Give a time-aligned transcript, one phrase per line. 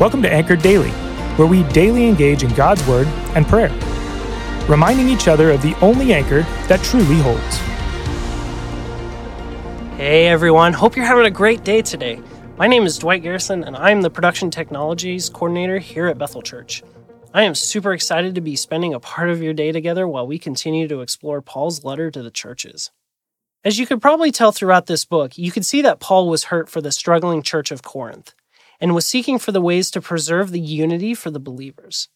[0.00, 0.90] Welcome to Anchored Daily,
[1.36, 3.70] where we daily engage in God's Word and prayer,
[4.68, 7.58] reminding each other of the only anchor that truly holds.
[9.96, 12.20] Hey everyone, hope you're having a great day today.
[12.58, 16.82] My name is Dwight Garrison, and I'm the Production Technologies Coordinator here at Bethel Church.
[17.32, 20.40] I am super excited to be spending a part of your day together while we
[20.40, 22.90] continue to explore Paul's letter to the churches.
[23.62, 26.68] As you could probably tell throughout this book, you can see that Paul was hurt
[26.68, 28.34] for the struggling church of Corinth
[28.80, 32.08] and was seeking for the ways to preserve the unity for the believers.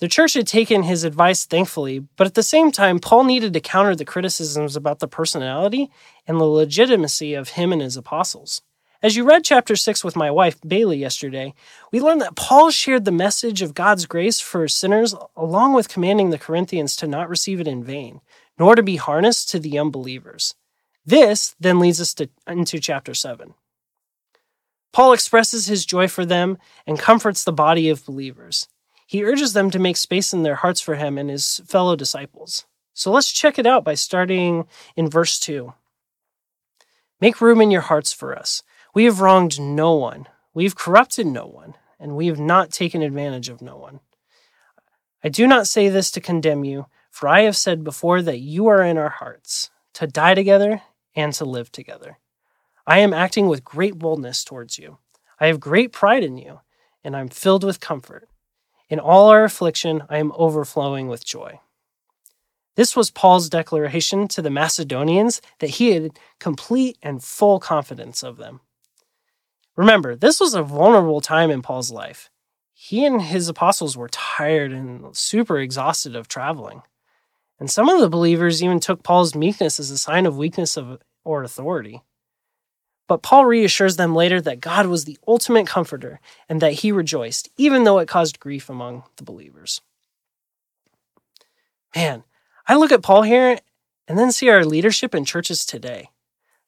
[0.00, 3.60] The church had taken his advice thankfully, but at the same time, Paul needed to
[3.60, 5.90] counter the criticisms about the personality
[6.26, 8.62] and the legitimacy of him and his apostles.
[9.00, 11.54] As you read chapter 6 with my wife, Bailey, yesterday,
[11.92, 16.30] we learned that Paul shared the message of God's grace for sinners along with commanding
[16.30, 18.20] the Corinthians to not receive it in vain,
[18.58, 20.54] nor to be harnessed to the unbelievers.
[21.06, 23.54] This then leads us to, into chapter 7.
[24.98, 28.66] Paul expresses his joy for them and comforts the body of believers.
[29.06, 32.66] He urges them to make space in their hearts for him and his fellow disciples.
[32.94, 35.72] So let's check it out by starting in verse 2.
[37.20, 38.64] Make room in your hearts for us.
[38.92, 43.00] We have wronged no one, we have corrupted no one, and we have not taken
[43.00, 44.00] advantage of no one.
[45.22, 48.66] I do not say this to condemn you, for I have said before that you
[48.66, 50.82] are in our hearts, to die together
[51.14, 52.18] and to live together.
[52.88, 54.96] I am acting with great boldness towards you.
[55.38, 56.60] I have great pride in you,
[57.04, 58.30] and I'm filled with comfort.
[58.88, 61.60] In all our affliction, I am overflowing with joy.
[62.76, 68.38] This was Paul's declaration to the Macedonians that he had complete and full confidence of
[68.38, 68.60] them.
[69.76, 72.30] Remember, this was a vulnerable time in Paul's life.
[72.72, 76.80] He and his apostles were tired and super exhausted of traveling.
[77.60, 81.02] And some of the believers even took Paul's meekness as a sign of weakness of,
[81.22, 82.00] or authority.
[83.08, 87.48] But Paul reassures them later that God was the ultimate comforter and that he rejoiced,
[87.56, 89.80] even though it caused grief among the believers.
[91.96, 92.22] Man,
[92.68, 93.58] I look at Paul here
[94.06, 96.10] and then see our leadership in churches today.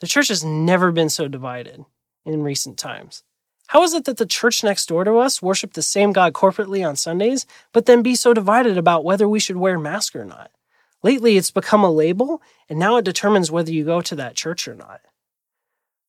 [0.00, 1.84] The church has never been so divided
[2.25, 3.23] in recent times.
[3.67, 6.87] How is it that the church next door to us worship the same God corporately
[6.87, 10.25] on Sundays, but then be so divided about whether we should wear a mask or
[10.25, 10.50] not?
[11.03, 14.67] Lately, it's become a label, and now it determines whether you go to that church
[14.67, 15.03] or not.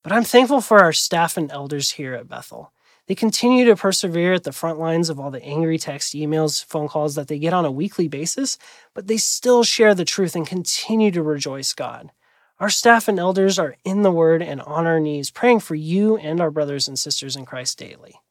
[0.03, 2.73] But I'm thankful for our staff and elders here at Bethel.
[3.07, 6.87] They continue to persevere at the front lines of all the angry text, emails, phone
[6.87, 8.57] calls that they get on a weekly basis,
[8.93, 12.11] but they still share the truth and continue to rejoice God.
[12.59, 16.15] Our staff and elders are in the Word and on our knees, praying for you
[16.17, 18.21] and our brothers and sisters in Christ daily.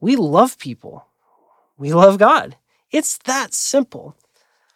[0.00, 1.06] We love people.
[1.78, 2.56] We love God.
[2.90, 4.16] It's that simple.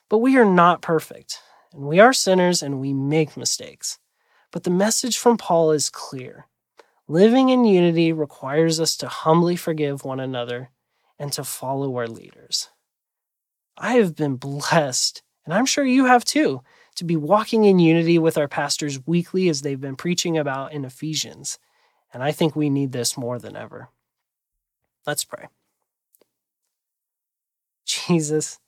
[0.08, 1.40] But we are not perfect,
[1.72, 3.98] and we are sinners and we make mistakes.
[4.50, 6.46] But the message from Paul is clear.
[7.06, 10.70] Living in unity requires us to humbly forgive one another
[11.18, 12.68] and to follow our leaders.
[13.76, 16.62] I have been blessed, and I'm sure you have too,
[16.96, 20.84] to be walking in unity with our pastors weekly as they've been preaching about in
[20.84, 21.58] Ephesians.
[22.12, 23.88] And I think we need this more than ever.
[25.06, 25.46] Let's pray.
[27.84, 28.58] Jesus,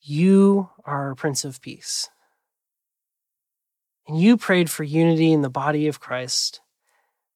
[0.00, 2.08] you are our Prince of Peace.
[4.10, 6.60] And you prayed for unity in the body of Christ,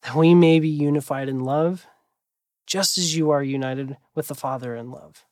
[0.02, 1.86] that we may be unified in love,
[2.66, 5.24] just as you are united with the Father in love.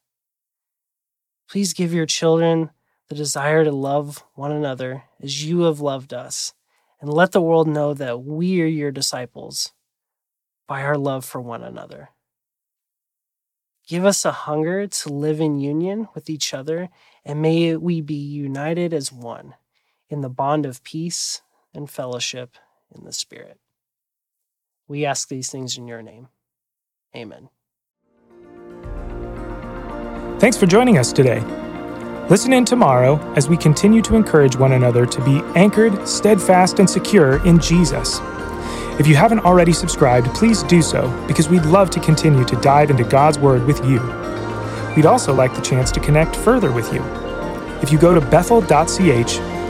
[1.50, 2.70] Please give your children
[3.08, 6.54] the desire to love one another as you have loved us,
[7.00, 9.72] and let the world know that we are your disciples
[10.68, 12.10] by our love for one another.
[13.88, 16.88] Give us a hunger to live in union with each other,
[17.24, 19.54] and may we be united as one
[20.12, 21.42] in the bond of peace
[21.74, 22.56] and fellowship
[22.94, 23.58] in the Spirit.
[24.86, 26.28] We ask these things in your name.
[27.16, 27.48] Amen.
[30.38, 31.40] Thanks for joining us today.
[32.28, 36.88] Listen in tomorrow as we continue to encourage one another to be anchored, steadfast, and
[36.88, 38.18] secure in Jesus.
[39.00, 42.90] If you haven't already subscribed, please do so because we'd love to continue to dive
[42.90, 44.00] into God's Word with you.
[44.94, 47.02] We'd also like the chance to connect further with you.
[47.82, 49.51] If you go to bethel.ch,